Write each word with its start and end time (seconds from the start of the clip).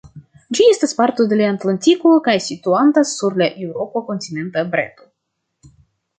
Ĝi 0.59 0.63
estas 0.75 0.95
parto 1.01 1.27
de 1.33 1.37
la 1.41 1.49
Atlantiko 1.55 2.13
kaj 2.29 2.35
situantas 2.47 3.13
sur 3.19 3.39
la 3.43 3.51
eŭropa 3.67 4.05
kontinenta 4.09 4.67
breto. 4.75 5.73